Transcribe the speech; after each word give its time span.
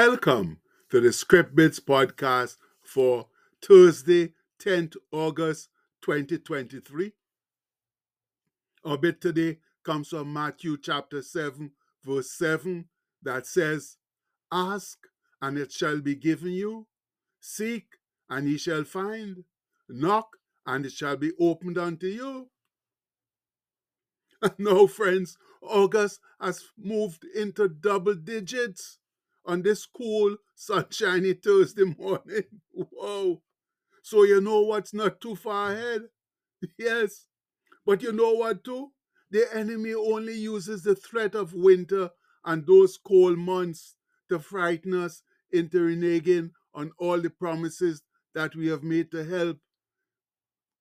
Welcome 0.00 0.60
to 0.90 1.00
the 1.00 1.12
Script 1.12 1.56
Bits 1.56 1.80
podcast 1.80 2.56
for 2.84 3.26
Thursday, 3.60 4.32
10th 4.62 4.94
August 5.10 5.70
2023. 6.02 7.14
Our 8.84 8.96
bit 8.96 9.20
today 9.20 9.58
comes 9.82 10.10
from 10.10 10.32
Matthew 10.32 10.76
chapter 10.80 11.20
7, 11.20 11.72
verse 12.04 12.30
7, 12.30 12.84
that 13.24 13.44
says, 13.44 13.96
Ask 14.52 14.98
and 15.42 15.58
it 15.58 15.72
shall 15.72 16.00
be 16.00 16.14
given 16.14 16.52
you, 16.52 16.86
seek 17.40 17.96
and 18.30 18.48
ye 18.48 18.56
shall 18.56 18.84
find, 18.84 19.42
knock 19.88 20.36
and 20.64 20.86
it 20.86 20.92
shall 20.92 21.16
be 21.16 21.32
opened 21.40 21.76
unto 21.76 22.06
you. 22.06 22.50
no, 24.58 24.86
friends, 24.86 25.36
August 25.60 26.20
has 26.40 26.66
moved 26.78 27.24
into 27.34 27.68
double 27.68 28.14
digits 28.14 28.97
on 29.48 29.62
this 29.62 29.86
cool, 29.86 30.36
sunshiny 30.54 31.32
Thursday 31.32 31.84
morning. 31.98 32.44
Whoa. 32.72 33.42
So 34.02 34.24
you 34.24 34.40
know 34.40 34.60
what's 34.60 34.94
not 34.94 35.20
too 35.20 35.34
far 35.34 35.72
ahead? 35.72 36.02
Yes. 36.78 37.26
But 37.86 38.02
you 38.02 38.12
know 38.12 38.32
what 38.32 38.64
too? 38.64 38.90
The 39.30 39.46
enemy 39.54 39.94
only 39.94 40.34
uses 40.34 40.82
the 40.82 40.94
threat 40.94 41.34
of 41.34 41.54
winter 41.54 42.10
and 42.44 42.66
those 42.66 42.98
cold 42.98 43.38
months 43.38 43.94
to 44.28 44.38
frighten 44.38 44.94
us 44.94 45.22
into 45.52 45.78
reneging 45.78 46.50
on 46.74 46.92
all 46.98 47.20
the 47.20 47.30
promises 47.30 48.02
that 48.34 48.54
we 48.56 48.68
have 48.68 48.82
made 48.82 49.10
to 49.12 49.24
help 49.24 49.58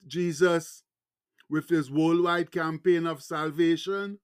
Jesus 0.08 0.84
with 1.50 1.70
his 1.70 1.92
worldwide 1.92 2.52
campaign 2.52 3.06
of 3.06 3.24
salvation. 3.24 4.20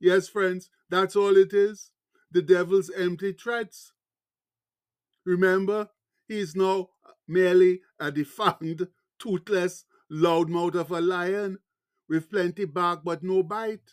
Yes, 0.00 0.28
friends, 0.28 0.70
that's 0.90 1.16
all 1.16 1.36
it 1.36 1.52
is 1.54 1.90
the 2.34 2.42
devil's 2.42 2.90
empty 2.90 3.32
threats. 3.32 3.92
Remember, 5.24 5.88
he 6.26 6.40
is 6.40 6.56
now 6.56 6.90
merely 7.28 7.80
a 7.98 8.10
defunct, 8.10 8.82
toothless 9.18 9.84
loudmouth 10.10 10.74
of 10.74 10.90
a 10.90 11.00
lion 11.00 11.58
with 12.08 12.28
plenty 12.30 12.64
bark 12.64 13.02
but 13.04 13.22
no 13.22 13.42
bite, 13.42 13.92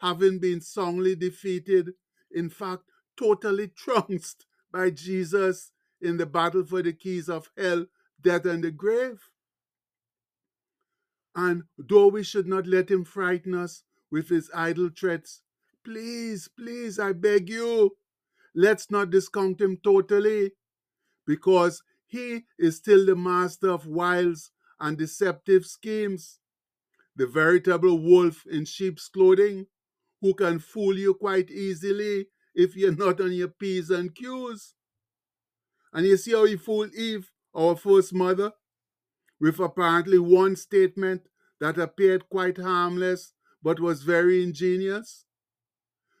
having 0.00 0.38
been 0.38 0.60
soundly 0.60 1.16
defeated, 1.16 1.94
in 2.30 2.50
fact, 2.50 2.82
totally 3.16 3.68
trounced 3.76 4.44
by 4.70 4.90
Jesus 4.90 5.72
in 6.00 6.18
the 6.18 6.26
battle 6.26 6.64
for 6.64 6.82
the 6.82 6.92
keys 6.92 7.30
of 7.30 7.50
hell, 7.56 7.86
death, 8.20 8.44
and 8.44 8.62
the 8.62 8.70
grave. 8.70 9.30
And 11.34 11.64
though 11.78 12.08
we 12.08 12.22
should 12.22 12.46
not 12.46 12.66
let 12.66 12.90
him 12.90 13.04
frighten 13.04 13.54
us 13.54 13.84
with 14.10 14.28
his 14.28 14.50
idle 14.54 14.90
threats, 14.96 15.40
Please, 15.84 16.48
please, 16.48 16.98
I 16.98 17.12
beg 17.12 17.50
you, 17.50 17.96
let's 18.54 18.90
not 18.90 19.10
discount 19.10 19.60
him 19.60 19.76
totally 19.84 20.52
because 21.26 21.82
he 22.06 22.44
is 22.58 22.76
still 22.76 23.04
the 23.04 23.16
master 23.16 23.70
of 23.70 23.86
wiles 23.86 24.50
and 24.80 24.96
deceptive 24.96 25.66
schemes, 25.66 26.40
the 27.16 27.26
veritable 27.26 27.98
wolf 27.98 28.44
in 28.46 28.64
sheep's 28.64 29.08
clothing 29.08 29.66
who 30.20 30.32
can 30.34 30.58
fool 30.58 30.96
you 30.96 31.12
quite 31.14 31.50
easily 31.50 32.28
if 32.54 32.76
you're 32.76 32.96
not 32.96 33.20
on 33.20 33.32
your 33.32 33.48
P's 33.48 33.90
and 33.90 34.14
Q's. 34.14 34.74
And 35.92 36.06
you 36.06 36.16
see 36.16 36.32
how 36.32 36.44
he 36.46 36.56
fooled 36.56 36.94
Eve, 36.94 37.30
our 37.54 37.76
first 37.76 38.14
mother, 38.14 38.52
with 39.38 39.60
apparently 39.60 40.18
one 40.18 40.56
statement 40.56 41.28
that 41.60 41.78
appeared 41.78 42.28
quite 42.30 42.58
harmless 42.58 43.32
but 43.62 43.80
was 43.80 44.02
very 44.02 44.42
ingenious 44.42 45.26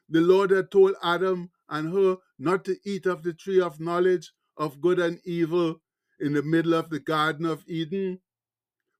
the 0.08 0.20
Lord 0.20 0.50
had 0.50 0.70
told 0.70 0.94
Adam 1.02 1.50
and 1.68 1.92
her 1.92 2.18
not 2.38 2.64
to 2.66 2.76
eat 2.84 3.06
of 3.06 3.22
the 3.22 3.32
tree 3.32 3.60
of 3.60 3.80
knowledge 3.80 4.32
of 4.56 4.80
good 4.80 4.98
and 4.98 5.20
evil 5.24 5.80
in 6.20 6.32
the 6.34 6.42
middle 6.42 6.74
of 6.74 6.90
the 6.90 7.00
Garden 7.00 7.46
of 7.46 7.64
Eden. 7.66 8.20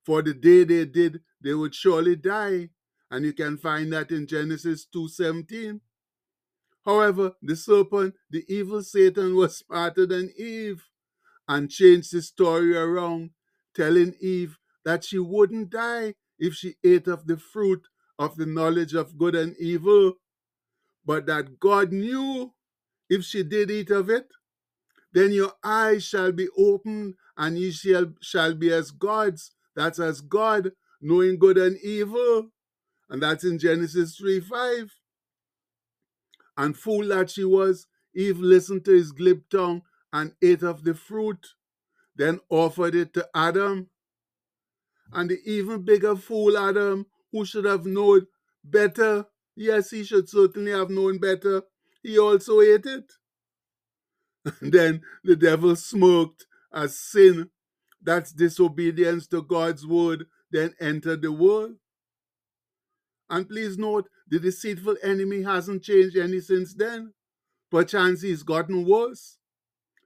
For 0.04 0.22
the 0.22 0.34
day 0.34 0.64
they 0.64 0.84
did, 0.84 1.20
they 1.41 1.54
would 1.54 1.75
surely 1.75 2.16
die. 2.16 2.70
And 3.10 3.25
you 3.25 3.32
can 3.32 3.59
find 3.59 3.93
that 3.93 4.10
in 4.10 4.26
Genesis 4.26 4.87
2:17. 4.87 5.81
However, 6.84 7.34
the 7.43 7.56
serpent, 7.56 8.14
the 8.31 8.44
evil 8.48 8.82
Satan, 8.82 9.34
was 9.37 9.59
smarter 9.59 10.06
than 10.06 10.32
Eve 10.37 10.84
and 11.48 11.70
changed 11.70 12.12
the 12.12 12.22
story 12.22 12.76
around, 12.76 13.31
telling 13.75 14.14
Eve 14.20 14.59
that 14.84 15.04
she 15.04 15.19
wouldn't 15.19 15.70
die 15.70 16.14
if 16.38 16.54
she 16.54 16.76
ate 16.82 17.09
of 17.09 17.26
the 17.26 17.37
fruit 17.37 17.87
of 18.19 18.37
the 18.37 18.47
knowledge 18.47 18.94
of 18.94 19.16
good 19.16 19.34
and 19.34 19.56
evil 19.59 20.14
but 21.04 21.26
that 21.26 21.60
God 21.60 21.92
knew 21.92 22.53
if 23.09 23.25
she 23.25 23.42
did 23.42 23.70
eat 23.70 23.91
of 23.91 24.10
it, 24.10 24.28
then 25.12 25.32
your 25.32 25.53
eyes 25.62 26.04
shall 26.04 26.32
be 26.32 26.48
opened, 26.59 27.15
and 27.37 27.56
ye 27.56 27.70
shall, 27.70 28.12
shall 28.20 28.54
be 28.54 28.72
as 28.72 28.91
gods. 28.91 29.53
That's 29.76 29.98
as 30.00 30.20
God, 30.20 30.72
knowing 31.00 31.38
good 31.38 31.56
and 31.56 31.78
evil. 31.78 32.50
And 33.09 33.22
that's 33.22 33.44
in 33.44 33.59
Genesis 33.59 34.16
3 34.16 34.41
5. 34.41 34.91
And 36.56 36.76
fool 36.76 37.09
that 37.09 37.31
she 37.31 37.44
was, 37.44 37.87
Eve 38.14 38.38
listened 38.38 38.84
to 38.84 38.93
his 38.93 39.12
glib 39.12 39.43
tongue 39.50 39.82
and 40.12 40.32
ate 40.43 40.62
of 40.62 40.84
the 40.84 40.94
fruit, 40.94 41.54
then 42.16 42.41
offered 42.48 42.94
it 42.94 43.12
to 43.14 43.28
Adam. 43.34 43.91
And 45.12 45.31
the 45.31 45.38
even 45.44 45.84
bigger 45.84 46.16
fool 46.16 46.56
Adam, 46.56 47.06
who 47.32 47.44
should 47.44 47.64
have 47.64 47.87
known 47.87 48.26
better, 48.64 49.26
Yes, 49.56 49.91
he 49.91 50.04
should 50.04 50.28
certainly 50.28 50.72
have 50.72 50.91
known 50.91 51.19
better. 51.19 51.62
He 52.03 52.19
also 52.19 52.60
ate 52.60 52.87
it. 52.87 53.12
And 54.60 54.72
then 54.72 55.03
the 55.22 55.37
devil 55.37 55.76
smirked 55.76 56.47
as 56.72 56.98
sin, 56.98 57.50
that's 58.03 58.32
disobedience 58.32 59.26
to 59.28 59.43
God's 59.43 59.87
word, 59.87 60.26
then 60.50 60.75
entered 60.81 61.22
the 61.22 61.32
world. 61.32 61.76
And 63.31 63.48
please 63.48 63.78
note, 63.78 64.09
the 64.28 64.38
deceitful 64.38 64.97
enemy 65.03 65.43
hasn't 65.43 65.82
changed 65.82 66.16
any 66.16 66.41
since 66.41 66.75
then. 66.75 67.14
Perchance 67.70 68.22
he's 68.22 68.43
gotten 68.43 68.87
worse. 68.87 69.38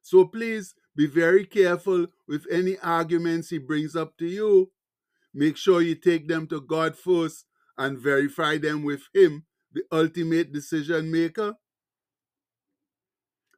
So 0.02 0.26
please 0.26 0.74
be 0.96 1.06
very 1.06 1.44
careful 1.46 2.06
with 2.26 2.46
any 2.50 2.78
arguments 2.78 3.50
he 3.50 3.58
brings 3.58 3.96
up 3.96 4.16
to 4.18 4.26
you. 4.26 4.70
Make 5.34 5.56
sure 5.56 5.82
you 5.82 5.94
take 5.94 6.28
them 6.28 6.46
to 6.48 6.60
God 6.60 6.96
first 6.96 7.44
and 7.78 7.98
verify 7.98 8.58
them 8.58 8.82
with 8.82 9.02
Him, 9.14 9.44
the 9.72 9.84
ultimate 9.92 10.52
decision 10.52 11.10
maker. 11.10 11.54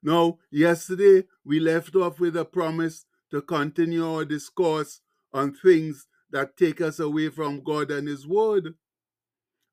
Now, 0.03 0.39
yesterday 0.51 1.25
we 1.45 1.59
left 1.59 1.97
off 1.97 2.21
with 2.21 2.37
a 2.37 2.45
promise 2.45 3.07
to 3.31 3.43
continue 3.43 4.07
our 4.07 4.25
discourse 4.25 5.01
on 5.33 5.55
things 5.55 6.07
that 6.31 6.57
take 6.57 6.81
us 6.81 7.01
away 7.01 7.29
from 7.31 7.63
God 7.65 7.91
and 7.91 8.07
His 8.07 8.27
Word. 8.27 8.75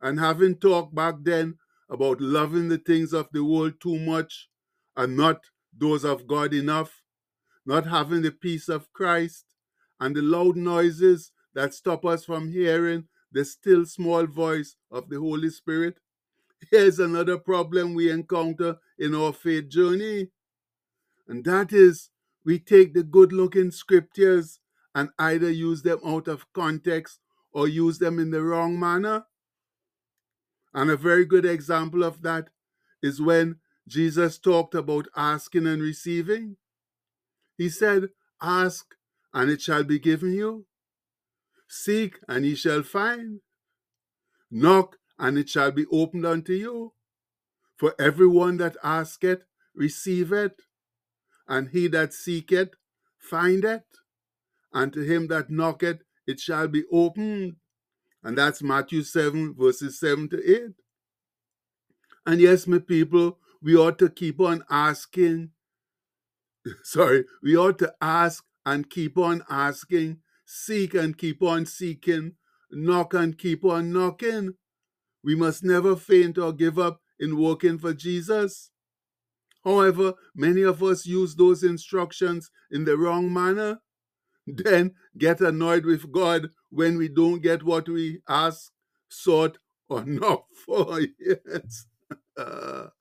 And 0.01 0.19
having 0.19 0.55
talked 0.55 0.95
back 0.95 1.15
then 1.21 1.55
about 1.89 2.21
loving 2.21 2.69
the 2.69 2.77
things 2.77 3.13
of 3.13 3.27
the 3.31 3.43
world 3.43 3.73
too 3.81 3.97
much 3.99 4.49
and 4.95 5.15
not 5.15 5.41
those 5.75 6.03
of 6.03 6.27
God 6.27 6.53
enough, 6.53 7.01
not 7.65 7.85
having 7.87 8.21
the 8.21 8.31
peace 8.31 8.69
of 8.69 8.91
Christ, 8.93 9.45
and 9.99 10.15
the 10.15 10.21
loud 10.21 10.55
noises 10.55 11.31
that 11.55 11.73
stop 11.73 12.05
us 12.05 12.25
from 12.25 12.51
hearing 12.51 13.05
the 13.31 13.45
still 13.45 13.85
small 13.85 14.25
voice 14.25 14.75
of 14.91 15.09
the 15.09 15.19
Holy 15.19 15.49
Spirit. 15.49 15.99
Here's 16.71 16.99
another 16.99 17.37
problem 17.37 17.93
we 17.93 18.11
encounter 18.11 18.77
in 18.97 19.13
our 19.15 19.33
faith 19.33 19.69
journey, 19.69 20.29
and 21.27 21.43
that 21.45 21.73
is 21.73 22.09
we 22.45 22.59
take 22.59 22.93
the 22.93 23.03
good 23.03 23.33
looking 23.33 23.71
scriptures 23.71 24.59
and 24.95 25.09
either 25.19 25.51
use 25.51 25.83
them 25.83 25.99
out 26.05 26.27
of 26.27 26.51
context 26.53 27.19
or 27.51 27.67
use 27.67 27.99
them 27.99 28.19
in 28.19 28.31
the 28.31 28.41
wrong 28.41 28.79
manner. 28.79 29.25
And 30.73 30.89
a 30.89 30.97
very 30.97 31.25
good 31.25 31.45
example 31.45 32.03
of 32.03 32.21
that 32.23 32.49
is 33.01 33.21
when 33.21 33.57
Jesus 33.87 34.37
talked 34.37 34.75
about 34.75 35.07
asking 35.15 35.67
and 35.67 35.81
receiving. 35.81 36.57
He 37.57 37.69
said, 37.69 38.09
Ask 38.41 38.95
and 39.33 39.49
it 39.49 39.61
shall 39.61 39.83
be 39.83 39.99
given 39.99 40.33
you. 40.33 40.65
Seek, 41.67 42.19
and 42.27 42.45
ye 42.45 42.55
shall 42.55 42.83
find. 42.83 43.41
Knock, 44.49 44.97
and 45.19 45.37
it 45.37 45.49
shall 45.49 45.71
be 45.71 45.85
opened 45.91 46.25
unto 46.25 46.53
you. 46.53 46.93
For 47.75 47.93
everyone 47.99 48.57
that 48.57 48.77
asketh, 48.83 49.43
receiveth, 49.75 50.61
and 51.47 51.69
he 51.69 51.87
that 51.89 52.13
seeketh, 52.13 52.69
findeth, 53.17 53.83
and 54.73 54.91
to 54.93 55.01
him 55.01 55.27
that 55.27 55.49
knocketh, 55.49 56.01
it 56.25 56.39
shall 56.39 56.67
be 56.67 56.83
opened. 56.91 57.55
And 58.23 58.37
that's 58.37 58.61
Matthew 58.61 59.03
7, 59.03 59.55
verses 59.57 59.99
7 59.99 60.29
to 60.29 60.51
8. 60.51 60.61
And 62.25 62.41
yes, 62.41 62.67
my 62.67 62.79
people, 62.79 63.39
we 63.61 63.75
ought 63.75 63.97
to 63.99 64.09
keep 64.09 64.41
on 64.41 64.63
asking. 64.69 65.51
Sorry, 66.83 67.25
we 67.41 67.55
ought 67.55 67.79
to 67.79 67.93
ask 68.01 68.43
and 68.65 68.89
keep 68.89 69.17
on 69.17 69.43
asking 69.49 70.19
seek 70.47 70.95
and 70.95 71.17
keep 71.17 71.43
on 71.43 71.67
seeking, 71.67 72.33
knock 72.71 73.13
and 73.13 73.37
keep 73.37 73.65
on 73.65 73.93
knocking. 73.93 74.53
We 75.23 75.35
must 75.35 75.63
never 75.63 75.95
faint 75.95 76.37
or 76.39 76.53
give 76.53 76.79
up 76.79 77.01
in 77.19 77.37
working 77.37 77.77
for 77.77 77.93
Jesus. 77.93 78.71
However, 79.65 80.13
many 80.33 80.61
of 80.63 80.81
us 80.81 81.05
use 81.05 81.35
those 81.35 81.63
instructions 81.63 82.49
in 82.71 82.85
the 82.85 82.97
wrong 82.97 83.31
manner, 83.33 83.79
then 84.47 84.95
get 85.17 85.41
annoyed 85.41 85.85
with 85.85 86.11
God 86.11 86.49
when 86.69 86.97
we 86.97 87.09
don't 87.09 87.41
get 87.41 87.63
what 87.63 87.89
we 87.89 88.21
ask, 88.29 88.71
sought, 89.09 89.57
or 89.89 90.05
knock 90.07 90.45
for. 90.65 91.01
Yes. 91.19 91.85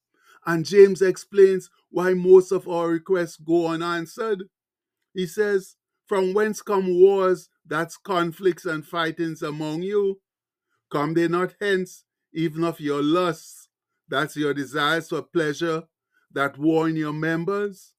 And 0.47 0.65
James 0.65 1.03
explains 1.03 1.71
why 1.91 2.15
most 2.15 2.53
of 2.53 2.69
our 2.69 2.89
requests 2.89 3.37
go 3.37 3.67
unanswered. 3.67 4.45
He 5.15 5.27
says, 5.27 5.76
From 6.07 6.35
whence 6.35 6.63
come 6.63 7.01
wars, 7.01 7.49
that's 7.67 7.97
conflicts 7.97 8.65
and 8.65 8.87
fightings 8.87 9.43
among 9.43 9.83
you? 9.83 10.21
Come 10.91 11.15
they 11.15 11.27
not 11.27 11.55
hence, 11.61 12.05
even 12.33 12.63
of 12.63 12.81
your 12.81 13.03
lusts, 13.03 13.69
that's 14.09 14.37
your 14.37 14.55
desires 14.55 15.09
for 15.09 15.23
pleasure, 15.23 15.83
that 16.33 16.59
war 16.59 16.89
in 16.89 16.97
your 16.97 17.13
members? 17.13 17.93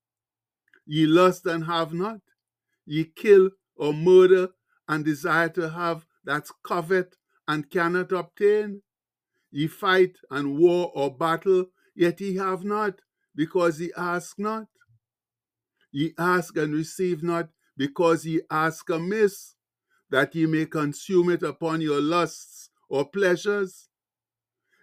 Ye 0.86 1.06
lust 1.06 1.46
and 1.46 1.66
have 1.66 1.94
not, 1.94 2.22
ye 2.86 3.04
kill 3.04 3.50
or 3.76 3.94
murder 3.94 4.50
and 4.88 5.04
desire 5.04 5.50
to 5.50 5.70
have, 5.70 6.06
that's 6.24 6.52
covet 6.64 7.18
and 7.48 7.70
cannot 7.70 8.14
obtain. 8.14 8.82
Ye 9.52 9.68
fight 9.68 10.18
and 10.32 10.58
war 10.58 10.92
or 10.96 11.14
battle, 11.16 11.66
yet 11.96 12.22
ye 12.22 12.38
have 12.38 12.64
not, 12.64 13.02
because 13.36 13.82
ye 13.82 13.92
ask 13.98 14.40
not. 14.40 14.68
Ye 15.92 16.14
ask 16.18 16.56
and 16.58 16.74
receive 16.74 17.22
not, 17.22 17.50
because 17.78 18.26
ye 18.26 18.42
ask 18.50 18.90
amiss, 18.90 19.54
that 20.10 20.34
ye 20.36 20.46
may 20.46 20.66
consume 20.66 21.30
it 21.30 21.44
upon 21.44 21.82
your 21.82 22.02
lusts 22.02 22.70
or 22.90 23.08
pleasures. 23.10 23.90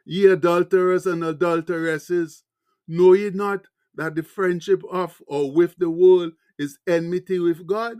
Ye 0.04 0.26
adulterers 0.26 1.06
and 1.06 1.24
adulteresses, 1.24 2.44
know 2.86 3.14
ye 3.14 3.30
not 3.30 3.66
that 3.94 4.14
the 4.14 4.22
friendship 4.22 4.82
of 4.90 5.20
or 5.26 5.52
with 5.52 5.76
the 5.78 5.90
world 5.90 6.32
is 6.58 6.78
enmity 6.86 7.38
with 7.38 7.66
God? 7.66 7.96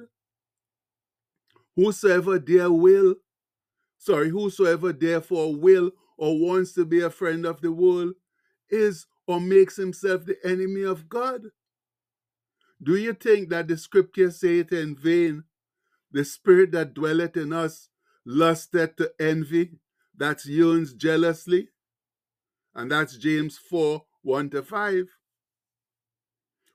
Whosoever 1.76 2.38
dare 2.38 2.70
will, 2.70 3.16
sorry, 3.98 4.28
whosoever 4.28 4.92
therefore 4.92 5.56
will 5.56 5.90
or 6.18 6.38
wants 6.38 6.72
to 6.74 6.84
be 6.84 7.00
a 7.00 7.10
friend 7.10 7.44
of 7.46 7.60
the 7.60 7.72
world 7.72 8.14
is 8.70 9.06
or 9.26 9.40
makes 9.40 9.76
himself 9.76 10.24
the 10.24 10.36
enemy 10.44 10.82
of 10.82 11.08
God. 11.08 11.42
Do 12.82 12.96
you 12.96 13.14
think 13.14 13.48
that 13.50 13.68
the 13.68 13.76
scripture 13.76 14.30
saith 14.30 14.72
in 14.72 14.96
vain? 14.96 15.44
The 16.12 16.24
spirit 16.24 16.72
that 16.72 16.94
dwelleth 16.94 17.36
in 17.36 17.52
us 17.52 17.88
lusteth 18.24 18.96
to 18.96 19.12
envy, 19.18 19.78
that 20.16 20.44
yearns 20.44 20.94
jealously. 20.94 21.68
And 22.74 22.90
that's 22.90 23.16
James 23.16 23.58
4 23.58 24.02
1 24.22 24.50
to 24.50 24.62
5. 24.62 25.06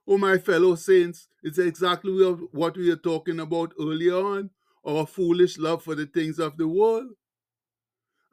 Oh, 0.08 0.18
my 0.18 0.38
fellow 0.38 0.76
saints, 0.76 1.28
it's 1.44 1.58
exactly 1.60 2.12
what 2.52 2.76
we 2.78 2.90
were 2.90 2.96
talking 2.96 3.40
about 3.40 3.74
earlier 3.80 4.16
on 4.16 4.50
our 4.86 5.06
foolish 5.06 5.58
love 5.58 5.84
for 5.84 5.96
the 5.96 6.06
things 6.06 6.40
of 6.40 6.58
the 6.58 6.68
world. 6.68 7.10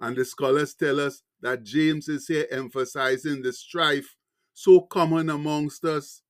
And 0.01 0.17
the 0.17 0.25
scholars 0.25 0.75
tell 0.75 1.01
us 1.01 1.23
that 1.41 1.65
James 1.65 2.09
is 2.09 2.29
here 2.29 2.47
emphasizing 2.51 3.43
the 3.43 3.53
strife 3.53 4.17
so 4.53 4.81
common 4.81 5.29
amongst 5.31 5.85
us, 5.85 6.23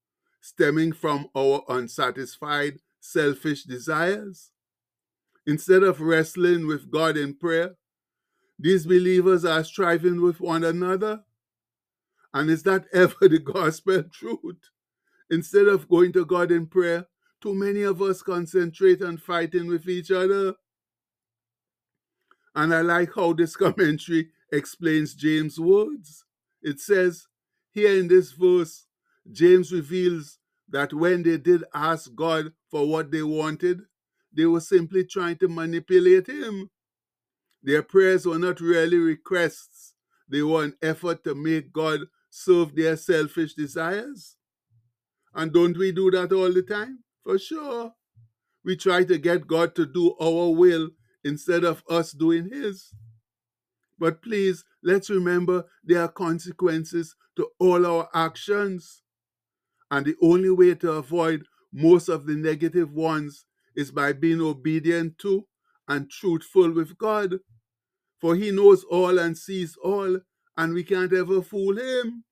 stemming 0.47 0.93
from 0.93 1.29
our 1.37 1.65
unsatisfied, 1.69 2.79
selfish 3.01 3.65
desires. 3.65 4.53
Instead 5.45 5.83
of 5.83 6.01
wrestling 6.01 6.69
with 6.69 6.89
God 6.89 7.17
in 7.17 7.35
prayer, 7.35 7.75
these 8.57 8.87
believers 8.87 9.45
are 9.45 9.65
striving 9.65 10.23
with 10.23 10.41
one 10.41 10.63
another. 10.63 11.25
And 12.33 12.49
is 12.49 12.63
that 12.63 12.85
ever 12.93 13.29
the 13.29 13.41
gospel 13.41 14.05
truth? 14.05 14.71
Instead 15.31 15.67
of 15.67 15.89
going 15.89 16.13
to 16.13 16.25
God 16.25 16.53
in 16.53 16.69
prayer, 16.69 17.07
too 17.41 17.53
many 17.53 17.83
of 17.83 18.01
us 18.01 18.23
concentrate 18.23 19.03
on 19.03 19.19
fighting 19.19 19.67
with 19.67 19.89
each 19.89 20.13
other. 20.13 20.55
And 22.55 22.73
I 22.73 22.83
like 22.83 23.13
how 23.17 23.33
this 23.33 23.57
commentary 23.65 24.29
explains 24.53 25.15
James' 25.15 25.59
words. 25.59 26.25
It 26.63 26.79
says, 26.79 27.27
here 27.73 27.99
in 27.99 28.07
this 28.07 28.31
verse, 28.31 28.86
James 29.33 29.73
reveals 29.73 30.39
that 30.69 30.93
when 30.93 31.23
they 31.23 31.39
did 31.39 31.65
ask 31.75 32.15
God 32.15 32.53
for 32.71 32.87
what 32.89 33.11
they 33.11 33.23
wanted, 33.23 33.83
they 34.33 34.47
were 34.47 34.61
simply 34.61 35.05
trying 35.05 35.37
to 35.39 35.49
manipulate 35.49 36.27
Him. 36.27 36.71
Their 37.63 37.83
prayers 37.83 38.27
were 38.27 38.39
not 38.39 38.61
really 38.61 38.99
requests, 38.99 39.95
they 40.29 40.43
were 40.43 40.65
an 40.65 40.75
effort 40.83 41.25
to 41.25 41.35
make 41.35 41.73
God 41.73 42.01
serve 42.31 42.75
their 42.75 42.97
selfish 42.97 43.55
desires. 43.55 44.37
And 45.35 45.53
don't 45.53 45.77
we 45.77 45.93
do 45.93 46.11
that 46.11 46.33
all 46.33 46.53
the 46.53 46.63
time? 46.63 47.01
For 47.23 47.39
sure. 47.39 47.93
We 48.65 48.77
try 48.77 49.05
to 49.05 49.19
get 49.19 49.47
God 49.47 49.75
to 49.77 49.87
do 49.87 50.15
our 50.21 50.51
will 50.51 50.91
instead 51.25 51.65
of 51.65 51.83
us 51.89 52.13
doing 52.13 52.51
His. 52.51 52.93
But 53.99 54.23
please, 54.23 54.65
let's 54.83 55.09
remember 55.09 55.65
there 55.85 56.03
are 56.03 56.09
consequences 56.09 57.15
to 57.37 57.49
all 57.59 57.87
our 57.87 58.09
actions. 58.15 59.03
And 59.91 60.07
the 60.07 60.17
only 60.23 60.51
way 60.51 60.75
to 60.77 60.93
avoid 60.93 61.45
most 61.73 62.09
of 62.09 62.27
the 62.27 62.35
negative 62.35 62.93
ones 62.93 63.45
is 63.75 63.91
by 63.91 64.13
being 64.13 64.41
obedient 64.41 65.19
to 65.19 65.47
and 65.89 66.11
truthful 66.11 66.73
with 66.73 66.97
God. 66.99 67.39
For 68.21 68.35
He 68.35 68.51
knows 68.51 68.85
all 68.85 69.19
and 69.19 69.37
sees 69.37 69.77
all, 69.83 70.19
and 70.57 70.73
we 70.73 70.83
can't 70.83 71.13
ever 71.13 71.43
fool 71.43 71.79
Him. 71.79 72.25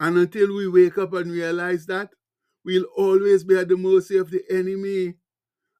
And 0.00 0.16
until 0.16 0.54
we 0.54 0.68
wake 0.68 0.96
up 0.96 1.12
and 1.12 1.30
realize 1.32 1.86
that, 1.86 2.10
we'll 2.64 2.86
always 2.96 3.44
be 3.44 3.56
at 3.56 3.68
the 3.68 3.76
mercy 3.76 4.16
of 4.16 4.30
the 4.30 4.42
enemy 4.50 5.14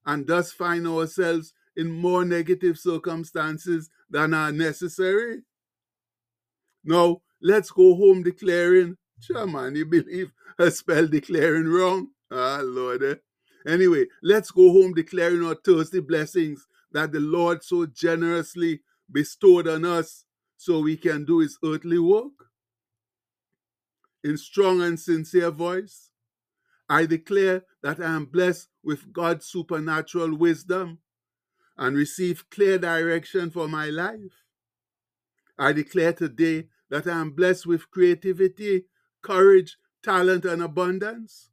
and 0.07 0.27
thus 0.27 0.53
find 0.53 0.87
ourselves 0.87 1.53
in 1.77 1.91
more 1.91 2.25
negative 2.25 2.79
circumstances 2.79 3.91
than 4.11 4.35
are 4.35 4.51
necessary. 4.51 5.43
Now, 6.83 7.19
let's 7.43 7.71
go 7.71 7.95
home 7.95 8.23
declaring. 8.23 8.97
Sure, 9.21 9.47
man, 9.47 9.75
you 9.77 9.87
believe 9.87 10.33
a 10.59 10.71
spell 10.71 11.07
declaring 11.07 11.67
wrong? 11.67 12.09
Ah, 12.31 12.61
Lord. 12.63 13.03
Eh? 13.03 13.15
Anyway, 13.67 14.07
let's 14.23 14.51
go 14.51 14.73
home 14.73 14.95
declaring 14.95 15.45
our 15.45 15.57
Thursday 15.57 16.01
blessings 16.01 16.67
that 16.93 17.13
the 17.13 17.21
Lord 17.21 17.63
so 17.65 17.87
generously 17.87 18.81
bestowed 19.11 19.69
on 19.69 19.85
us 19.85 20.25
so 20.57 20.81
we 20.81 20.97
can 20.97 21.25
do 21.25 21.41
his 21.41 21.59
earthly 21.65 21.99
work. 21.99 22.33
In 24.25 24.37
strong 24.37 24.83
and 24.83 24.99
sincere 24.99 25.51
voice, 25.51 26.11
I 26.89 27.07
declare 27.07 27.65
that 27.83 28.01
I 28.01 28.15
am 28.15 28.25
blessed 28.27 28.69
with 28.83 29.13
God's 29.13 29.47
supernatural 29.47 30.37
wisdom 30.37 30.99
and 31.77 31.97
receive 31.97 32.49
clear 32.51 32.79
direction 32.79 33.51
for 33.51 33.69
my 33.69 33.87
life. 33.91 34.45
I 35.59 35.73
declare 35.73 36.13
today 36.13 36.69
that 36.91 37.07
I 37.07 37.21
am 37.21 37.33
blessed 37.33 37.67
with 37.67 37.91
creativity, 37.91 38.85
courage, 39.23 39.77
talent, 40.03 40.45
and 40.45 40.63
abundance. 40.63 41.51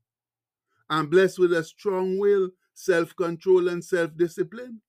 I'm 0.89 1.07
blessed 1.07 1.39
with 1.39 1.53
a 1.53 1.63
strong 1.63 2.17
will, 2.19 2.51
self 2.73 3.15
control, 3.15 3.67
and 3.67 3.83
self 3.83 4.15
discipline. 4.15 4.81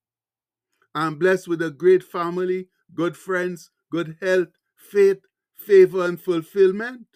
I'm 0.94 1.18
blessed 1.18 1.48
with 1.48 1.62
a 1.62 1.70
great 1.70 2.02
family, 2.02 2.68
good 2.94 3.16
friends, 3.16 3.70
good 3.90 4.16
health, 4.20 4.48
faith, 4.76 5.20
favor, 5.54 6.04
and 6.04 6.20
fulfillment. 6.20 7.06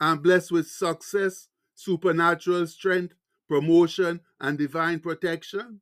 I'm 0.00 0.18
blessed 0.18 0.52
with 0.52 0.68
success, 0.68 1.48
supernatural 1.74 2.66
strength, 2.66 3.14
promotion, 3.48 4.20
and 4.40 4.58
divine 4.58 5.00
protection. 5.00 5.80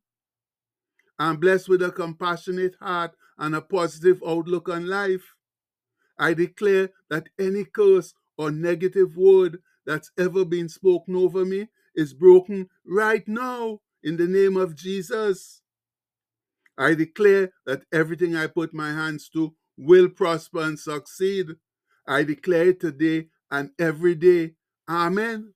I'm 1.19 1.37
blessed 1.37 1.69
with 1.69 1.81
a 1.81 1.91
compassionate 1.91 2.75
heart 2.81 3.15
and 3.37 3.55
a 3.55 3.61
positive 3.61 4.21
outlook 4.25 4.69
on 4.69 4.87
life. 4.87 5.35
I 6.17 6.33
declare 6.33 6.89
that 7.09 7.29
any 7.39 7.65
curse 7.65 8.13
or 8.37 8.51
negative 8.51 9.15
word 9.17 9.59
that's 9.85 10.11
ever 10.17 10.45
been 10.45 10.69
spoken 10.69 11.15
over 11.15 11.45
me 11.45 11.67
is 11.95 12.13
broken 12.13 12.69
right 12.85 13.27
now 13.27 13.79
in 14.03 14.17
the 14.17 14.27
name 14.27 14.57
of 14.57 14.75
Jesus. 14.75 15.61
I 16.77 16.95
declare 16.95 17.51
that 17.65 17.83
everything 17.91 18.35
I 18.35 18.47
put 18.47 18.73
my 18.73 18.89
hands 18.91 19.29
to 19.29 19.53
will 19.77 20.09
prosper 20.09 20.61
and 20.61 20.79
succeed. 20.79 21.47
I 22.07 22.23
declare 22.23 22.69
it 22.69 22.79
today 22.79 23.27
and 23.51 23.71
every 23.79 24.15
day. 24.15 24.53
Amen. 24.89 25.53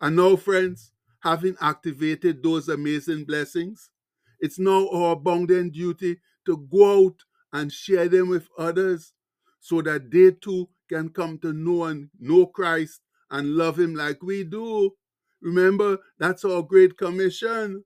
And 0.00 0.16
now, 0.16 0.36
friends, 0.36 0.92
having 1.20 1.56
activated 1.60 2.42
those 2.42 2.68
amazing 2.68 3.24
blessings, 3.24 3.90
it's 4.38 4.58
now 4.58 4.88
our 4.90 5.16
bounden 5.16 5.70
duty 5.70 6.18
to 6.46 6.56
go 6.70 7.06
out 7.06 7.16
and 7.52 7.72
share 7.72 8.08
them 8.08 8.28
with 8.28 8.48
others 8.58 9.12
so 9.60 9.82
that 9.82 10.10
they 10.10 10.30
too 10.30 10.68
can 10.88 11.10
come 11.10 11.38
to 11.38 11.52
know 11.52 11.84
and 11.84 12.10
know 12.18 12.46
Christ 12.46 13.00
and 13.30 13.56
love 13.56 13.78
him 13.78 13.94
like 13.94 14.22
we 14.22 14.44
do. 14.44 14.92
Remember, 15.40 15.98
that's 16.18 16.44
our 16.44 16.62
great 16.62 16.96
commission. 16.96 17.84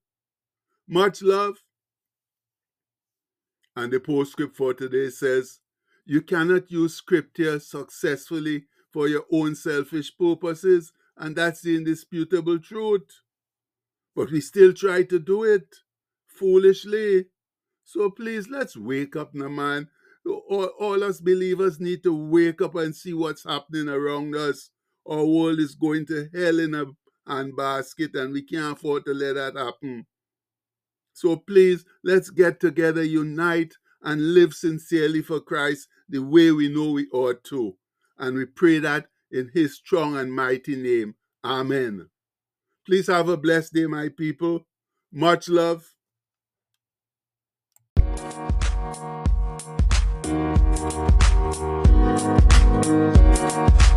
Much 0.88 1.22
love. 1.22 1.56
And 3.76 3.92
the 3.92 4.00
postscript 4.00 4.56
for 4.56 4.74
today 4.74 5.10
says, 5.10 5.60
You 6.04 6.22
cannot 6.22 6.70
use 6.70 6.94
scripture 6.94 7.60
successfully 7.60 8.64
for 8.92 9.08
your 9.08 9.24
own 9.32 9.54
selfish 9.54 10.16
purposes, 10.18 10.92
and 11.16 11.36
that's 11.36 11.62
the 11.62 11.76
indisputable 11.76 12.58
truth. 12.58 13.08
But 14.16 14.30
we 14.30 14.40
still 14.40 14.72
try 14.72 15.04
to 15.04 15.18
do 15.18 15.44
it 15.44 15.76
foolishly. 16.26 17.26
So 17.84 18.10
please, 18.10 18.48
let's 18.48 18.76
wake 18.76 19.16
up 19.16 19.34
now, 19.34 19.48
man. 19.48 19.88
All, 20.48 20.70
all 20.78 21.04
us 21.04 21.20
believers 21.20 21.80
need 21.80 22.02
to 22.04 22.14
wake 22.14 22.62
up 22.62 22.74
and 22.74 22.94
see 22.94 23.14
what's 23.14 23.44
happening 23.44 23.88
around 23.88 24.34
us. 24.34 24.70
Our 25.08 25.24
world 25.24 25.58
is 25.60 25.74
going 25.74 26.06
to 26.06 26.28
hell 26.34 26.58
in 26.58 26.74
a 26.74 26.86
handbasket, 27.28 28.14
and 28.14 28.32
we 28.32 28.42
can't 28.42 28.76
afford 28.76 29.04
to 29.06 29.14
let 29.14 29.34
that 29.34 29.56
happen. 29.56 30.06
So 31.12 31.36
please, 31.36 31.84
let's 32.04 32.30
get 32.30 32.60
together, 32.60 33.02
unite, 33.02 33.74
and 34.02 34.34
live 34.34 34.54
sincerely 34.54 35.22
for 35.22 35.40
Christ 35.40 35.88
the 36.08 36.20
way 36.20 36.50
we 36.50 36.72
know 36.72 36.92
we 36.92 37.08
ought 37.12 37.44
to. 37.44 37.76
And 38.18 38.36
we 38.36 38.46
pray 38.46 38.78
that 38.78 39.06
in 39.30 39.50
His 39.52 39.76
strong 39.76 40.16
and 40.16 40.32
mighty 40.32 40.76
name. 40.76 41.14
Amen. 41.44 42.08
Please 42.86 43.06
have 43.06 43.28
a 43.28 43.36
blessed 43.36 43.74
day, 43.74 43.86
my 43.86 44.08
people. 44.08 44.66
Much 45.12 45.48
love. 45.48 45.84
Thank 50.80 51.10
you. 53.80 53.89